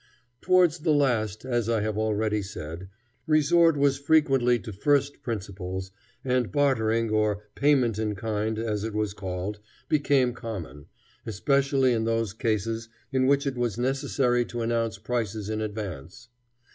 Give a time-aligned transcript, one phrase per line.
[0.41, 2.89] Towards the last, as I have already said,
[3.27, 5.91] resort was had frequently to first principles,
[6.25, 9.59] and bartering, or "payment in kind," as it was called,
[9.89, 10.87] became common,
[11.27, 16.29] especially in those cases in which it was necessary to announce prices in advance.